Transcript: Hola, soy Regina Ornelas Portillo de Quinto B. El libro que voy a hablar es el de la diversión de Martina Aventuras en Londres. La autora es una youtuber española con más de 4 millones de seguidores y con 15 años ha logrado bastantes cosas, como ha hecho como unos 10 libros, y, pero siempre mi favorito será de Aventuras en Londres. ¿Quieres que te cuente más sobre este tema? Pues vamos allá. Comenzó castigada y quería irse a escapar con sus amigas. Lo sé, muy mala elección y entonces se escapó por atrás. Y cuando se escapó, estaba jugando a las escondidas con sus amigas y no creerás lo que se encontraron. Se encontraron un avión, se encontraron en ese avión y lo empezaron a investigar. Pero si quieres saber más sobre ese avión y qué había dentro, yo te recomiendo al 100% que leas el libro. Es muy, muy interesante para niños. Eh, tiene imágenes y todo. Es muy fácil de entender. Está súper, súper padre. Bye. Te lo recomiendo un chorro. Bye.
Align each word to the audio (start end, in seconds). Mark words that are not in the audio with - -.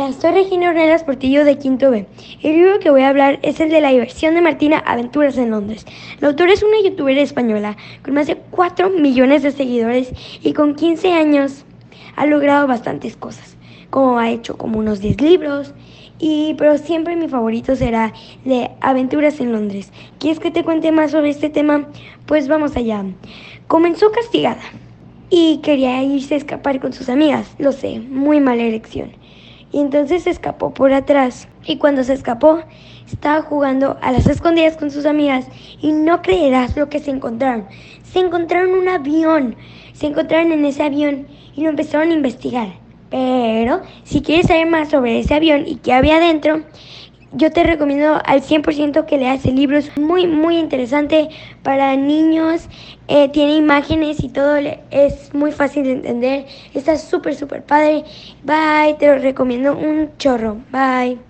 Hola, 0.00 0.14
soy 0.14 0.30
Regina 0.30 0.70
Ornelas 0.70 1.04
Portillo 1.04 1.44
de 1.44 1.58
Quinto 1.58 1.90
B. 1.90 2.06
El 2.42 2.54
libro 2.54 2.78
que 2.78 2.88
voy 2.88 3.02
a 3.02 3.10
hablar 3.10 3.38
es 3.42 3.60
el 3.60 3.68
de 3.68 3.82
la 3.82 3.90
diversión 3.90 4.34
de 4.34 4.40
Martina 4.40 4.78
Aventuras 4.78 5.36
en 5.36 5.50
Londres. 5.50 5.84
La 6.20 6.28
autora 6.28 6.54
es 6.54 6.62
una 6.62 6.80
youtuber 6.82 7.18
española 7.18 7.76
con 8.02 8.14
más 8.14 8.26
de 8.26 8.36
4 8.36 8.88
millones 8.88 9.42
de 9.42 9.52
seguidores 9.52 10.10
y 10.42 10.54
con 10.54 10.74
15 10.74 11.12
años 11.12 11.66
ha 12.16 12.24
logrado 12.24 12.66
bastantes 12.66 13.14
cosas, 13.14 13.58
como 13.90 14.18
ha 14.18 14.30
hecho 14.30 14.56
como 14.56 14.78
unos 14.78 15.00
10 15.00 15.20
libros, 15.20 15.74
y, 16.18 16.54
pero 16.54 16.78
siempre 16.78 17.14
mi 17.14 17.28
favorito 17.28 17.76
será 17.76 18.14
de 18.46 18.70
Aventuras 18.80 19.38
en 19.38 19.52
Londres. 19.52 19.92
¿Quieres 20.18 20.40
que 20.40 20.50
te 20.50 20.64
cuente 20.64 20.92
más 20.92 21.10
sobre 21.10 21.28
este 21.28 21.50
tema? 21.50 21.88
Pues 22.24 22.48
vamos 22.48 22.74
allá. 22.74 23.04
Comenzó 23.66 24.10
castigada 24.12 24.62
y 25.28 25.58
quería 25.58 26.02
irse 26.02 26.36
a 26.36 26.38
escapar 26.38 26.80
con 26.80 26.94
sus 26.94 27.10
amigas. 27.10 27.54
Lo 27.58 27.72
sé, 27.72 28.00
muy 28.00 28.40
mala 28.40 28.62
elección 28.62 29.19
y 29.72 29.80
entonces 29.80 30.24
se 30.24 30.30
escapó 30.30 30.72
por 30.72 30.92
atrás. 30.92 31.48
Y 31.64 31.76
cuando 31.76 32.04
se 32.04 32.14
escapó, 32.14 32.60
estaba 33.10 33.42
jugando 33.42 33.98
a 34.02 34.12
las 34.12 34.26
escondidas 34.26 34.76
con 34.76 34.90
sus 34.90 35.06
amigas 35.06 35.46
y 35.80 35.92
no 35.92 36.22
creerás 36.22 36.76
lo 36.76 36.88
que 36.88 36.98
se 36.98 37.10
encontraron. 37.10 37.66
Se 38.02 38.20
encontraron 38.20 38.72
un 38.74 38.88
avión, 38.88 39.56
se 39.92 40.06
encontraron 40.06 40.52
en 40.52 40.64
ese 40.64 40.82
avión 40.82 41.26
y 41.54 41.62
lo 41.62 41.70
empezaron 41.70 42.10
a 42.10 42.14
investigar. 42.14 42.68
Pero 43.10 43.82
si 44.04 44.22
quieres 44.22 44.46
saber 44.46 44.66
más 44.66 44.90
sobre 44.90 45.18
ese 45.18 45.34
avión 45.34 45.64
y 45.66 45.76
qué 45.76 45.92
había 45.92 46.20
dentro, 46.20 46.62
yo 47.32 47.52
te 47.52 47.62
recomiendo 47.62 48.20
al 48.24 48.42
100% 48.42 49.06
que 49.06 49.18
leas 49.18 49.44
el 49.44 49.56
libro. 49.56 49.78
Es 49.78 49.96
muy, 49.96 50.26
muy 50.26 50.58
interesante 50.58 51.28
para 51.62 51.96
niños. 51.96 52.68
Eh, 53.08 53.28
tiene 53.28 53.54
imágenes 53.54 54.22
y 54.22 54.28
todo. 54.28 54.56
Es 54.90 55.32
muy 55.32 55.52
fácil 55.52 55.84
de 55.84 55.92
entender. 55.92 56.46
Está 56.74 56.96
súper, 56.96 57.34
súper 57.34 57.64
padre. 57.64 58.04
Bye. 58.42 58.96
Te 58.98 59.06
lo 59.06 59.18
recomiendo 59.18 59.76
un 59.76 60.10
chorro. 60.18 60.56
Bye. 60.72 61.20